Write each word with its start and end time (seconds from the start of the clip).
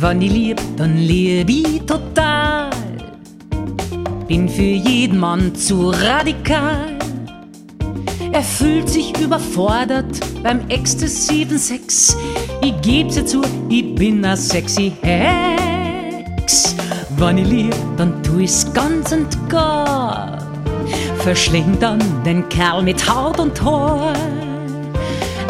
Wenn 0.00 0.22
ich 0.22 0.32
lieb, 0.32 0.60
dann 0.78 0.96
lieb 0.96 1.50
ich 1.50 1.82
total. 1.82 2.70
Bin 4.26 4.48
für 4.48 4.62
jeden 4.62 5.18
Mann 5.18 5.54
zu 5.54 5.90
radikal. 5.90 6.96
Er 8.32 8.42
fühlt 8.42 8.88
sich 8.88 9.12
überfordert 9.20 10.18
beim 10.42 10.66
exzessiven 10.70 11.58
Sex. 11.58 12.16
Ich 12.62 12.80
geb's 12.80 13.18
ihr 13.18 13.26
zu, 13.26 13.42
ich 13.68 13.94
bin 13.94 14.24
a 14.24 14.38
sexy 14.38 14.90
Hex. 15.02 16.74
Wenn 17.18 17.36
ich 17.36 17.48
lieb, 17.48 17.76
dann 17.98 18.22
tu 18.22 18.38
ich's 18.38 18.72
ganz 18.72 19.12
und 19.12 19.50
gar. 19.50 20.38
Verschling 21.18 21.76
dann 21.78 22.00
den 22.24 22.48
Kerl 22.48 22.82
mit 22.82 23.06
Haut 23.06 23.38
und 23.38 23.62
Haar. 23.62 24.14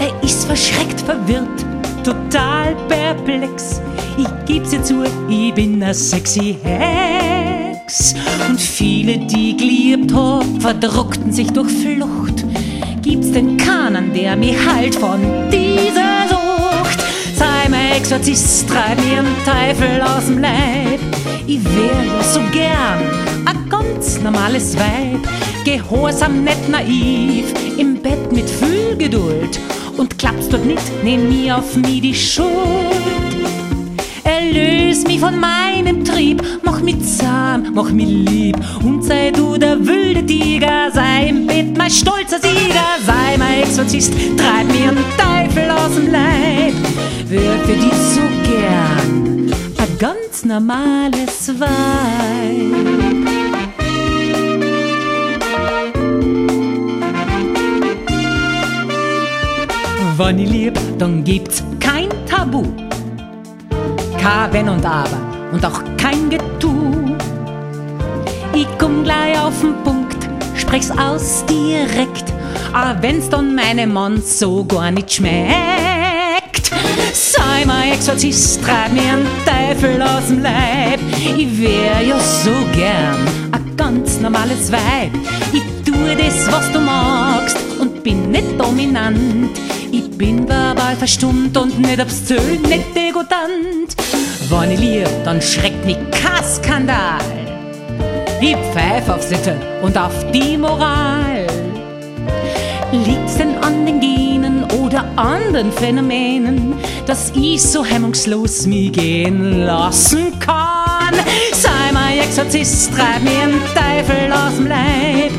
Er 0.00 0.22
ist 0.22 0.46
verschreckt, 0.46 1.02
verwirrt, 1.02 1.66
total 2.02 2.74
perplex. 2.88 3.82
Ich 4.18 4.26
geb's 4.46 4.72
ihr 4.72 4.82
zu, 4.82 5.04
ich 5.28 5.54
bin 5.54 5.80
a 5.80 5.94
sexy 5.94 6.56
Hex. 6.60 8.16
Und 8.48 8.60
viele, 8.60 9.16
die 9.16 9.56
geliebt 9.56 10.12
hab, 10.12 10.44
verdruckten 10.60 11.30
sich 11.30 11.52
durch 11.52 11.70
Flucht. 11.70 12.44
Gibt's 13.00 13.30
denn 13.30 13.56
keinen, 13.56 14.12
der 14.12 14.34
mich 14.34 14.56
halt 14.66 14.96
von 14.96 15.20
dieser 15.52 16.26
Sucht? 16.28 16.98
Sei 17.36 17.68
mein 17.70 17.92
Exorzist, 17.92 18.68
treib 18.68 18.98
mir 19.04 19.22
den 19.22 19.44
Teufel 19.44 20.02
aus 20.02 20.26
dem 20.26 20.38
Leib. 20.38 20.98
Ich 21.46 21.64
wär 21.64 22.04
ja 22.04 22.22
so 22.24 22.40
gern 22.50 22.98
a 23.46 23.52
ganz 23.70 24.20
normales 24.20 24.76
Weib. 24.76 25.28
Gehorsam, 25.64 26.42
nett, 26.42 26.68
naiv, 26.68 27.54
im 27.78 28.02
Bett 28.02 28.32
mit 28.32 28.50
viel 28.50 28.96
Geduld. 28.98 29.60
Und 29.96 30.18
klappst 30.18 30.52
dort 30.52 30.66
nicht, 30.66 31.04
nehm 31.04 31.28
nie 31.28 31.52
auf 31.52 31.76
mich 31.76 32.00
die 32.00 32.14
Schuld. 32.14 33.27
Erlös 34.48 35.04
mich 35.04 35.20
von 35.20 35.38
meinem 35.38 36.04
Trieb, 36.04 36.42
mach 36.62 36.80
mich 36.80 37.02
zahm, 37.04 37.66
mach 37.74 37.90
mich 37.90 38.08
lieb 38.08 38.56
und 38.82 39.04
sei 39.04 39.30
du 39.30 39.58
der 39.58 39.86
wilde 39.86 40.24
Tiger, 40.24 40.90
sei 40.90 41.28
im 41.28 41.46
Bett 41.46 41.76
mein 41.76 41.90
stolzer 41.90 42.38
Sieger, 42.38 42.96
sei 43.04 43.36
mein 43.36 43.62
Exorzist, 43.62 44.14
treib 44.36 44.66
mir 44.68 44.92
den 44.92 45.04
Teufel 45.18 45.70
aus 45.70 45.94
dem 45.96 46.10
Leib, 46.10 46.74
wär 47.26 47.58
für 47.58 47.74
dich 47.74 47.92
so 47.92 48.22
gern 48.42 49.52
ein 49.76 49.98
ganz 49.98 50.44
normales 50.44 51.52
Weib. 51.58 51.68
Wenn 60.16 60.38
ich 60.38 60.50
lieb, 60.50 60.78
dann 60.98 61.22
gibt's 61.22 61.62
kein 61.80 62.08
Tabu 62.26 62.87
kein 64.18 64.52
Wenn 64.52 64.68
und 64.68 64.84
Aber 64.84 65.18
und 65.52 65.64
auch 65.64 65.82
kein 65.96 66.28
Getue. 66.28 67.16
Ich 68.54 68.66
komm 68.78 69.04
gleich 69.04 69.38
auf 69.38 69.60
den 69.60 69.74
Punkt, 69.84 70.16
sprech's 70.54 70.90
aus 70.90 71.44
direkt, 71.46 72.24
auch 72.74 73.00
wenn's 73.00 73.28
dann 73.28 73.54
meinem 73.54 73.92
Mann 73.92 74.20
so 74.22 74.64
gar 74.64 74.90
nicht 74.90 75.12
schmeckt. 75.12 76.72
Sei 77.12 77.64
mein 77.66 77.92
Exorzist, 77.92 78.62
treib 78.62 78.92
mir 78.92 79.12
einen 79.12 79.26
Teufel 79.44 80.02
aus 80.02 80.26
dem 80.28 80.42
Leib. 80.42 81.00
Ich 81.36 81.58
wär 81.58 82.02
ja 82.02 82.18
so 82.18 82.50
gern 82.72 83.16
ein 83.52 83.76
ganz 83.76 84.20
normales 84.20 84.70
Weib. 84.72 85.12
Ich 85.52 85.62
tue 85.84 86.16
das, 86.16 86.50
was 86.50 86.70
du 86.72 86.80
magst 86.80 87.56
und 87.78 88.02
bin 88.02 88.30
nicht 88.30 88.58
dominant. 88.58 89.50
Ich 89.90 90.10
bin 90.10 90.48
verbal 90.48 90.96
verstummt 90.96 91.56
und 91.56 91.78
nicht 91.78 92.00
obszön, 92.00 92.62
nicht 92.62 92.94
degutant. 92.94 93.96
Wenn 94.50 94.70
ich 94.72 94.80
lieb, 94.80 95.08
dann 95.24 95.40
schreckt 95.40 95.84
mich 95.84 95.98
kein 96.10 96.44
Skandal. 96.44 97.20
Ich 98.40 98.56
pfeif 98.72 99.08
auf 99.08 99.22
Sitte 99.22 99.56
und 99.82 99.96
auf 99.96 100.30
die 100.32 100.56
Moral. 100.56 101.46
Liegt's 102.92 103.36
denn 103.36 103.56
an 103.58 103.84
den 103.84 104.00
Genen 104.00 104.64
oder 104.82 105.04
an 105.16 105.52
den 105.52 105.70
Phänomenen, 105.72 106.74
dass 107.06 107.32
ich 107.34 107.62
so 107.62 107.84
hemmungslos 107.84 108.66
mich 108.66 108.92
gehen 108.92 109.64
lassen 109.66 110.38
kann? 110.38 111.14
Sei 111.52 111.92
mein 111.92 112.18
Exorzist, 112.20 112.92
treib 112.94 113.22
mir 113.22 113.42
einen 113.42 113.60
Teufel 113.74 114.32
aus 114.32 114.56
dem 114.56 114.68
Leib. 114.68 115.32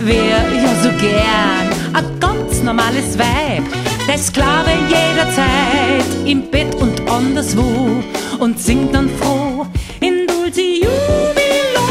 Wär 0.00 0.38
ja 0.38 0.82
so 0.82 0.88
gern 0.98 1.74
ein 1.92 2.20
ganz 2.20 2.62
normales 2.62 3.18
Weib, 3.18 3.64
der 4.06 4.18
Sklave 4.18 4.70
jederzeit 4.88 6.26
im 6.26 6.50
Bett 6.50 6.74
und 6.76 7.08
anderswo 7.10 8.02
und 8.38 8.58
singt 8.58 8.94
dann 8.94 9.08
froh 9.08 9.66
in 10.00 10.26
Dulci 10.26 10.82
Jubilo. 10.82 11.84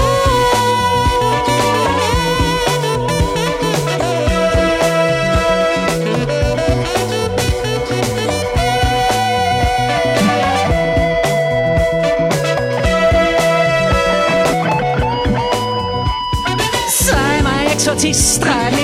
Sei 16.89 17.41
mein 17.43 17.67
Exorzist, 17.71 18.41
treib 18.41 18.82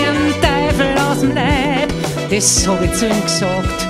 Das 2.40 2.66
hab 2.66 2.82
ich 2.82 2.94
zu 2.94 3.06
ihm 3.06 3.22
gesagt. 3.22 3.86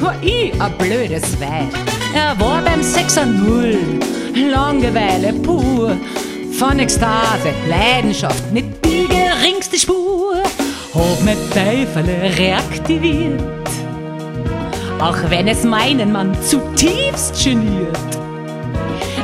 War 0.00 0.16
ich 0.20 0.60
ein 0.60 0.72
blödes 0.78 1.40
Weib. 1.40 1.72
Er 2.12 2.36
war 2.40 2.60
beim 2.60 2.82
Sechser 2.82 3.24
Null, 3.24 3.78
Langeweile 4.34 5.32
pur. 5.32 5.96
Von 6.58 6.80
Ekstase, 6.80 7.54
Leidenschaft, 7.68 8.50
nicht 8.52 8.84
die 8.84 9.06
geringste 9.06 9.78
Spur. 9.78 10.42
Hab 10.92 11.22
mit 11.22 11.38
Teufel 11.52 12.04
reaktiviert. 12.36 13.40
Auch 14.98 15.30
wenn 15.30 15.46
es 15.46 15.62
meinen 15.62 16.10
Mann 16.10 16.36
zutiefst 16.42 17.44
geniert. 17.44 18.18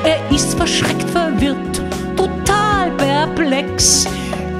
Er 0.04 0.20
ist 0.32 0.54
verschreckt, 0.54 1.10
verwirrt, 1.10 1.82
total 2.16 2.92
perplex 2.98 4.06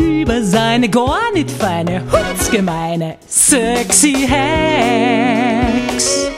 über 0.00 0.43
seine 0.43 0.88
gar 0.88 1.31
nicht 1.33 1.50
feine, 1.50 2.03
hundsgemeine 2.11 3.16
Sexy 3.28 4.27
Hex. 4.27 6.31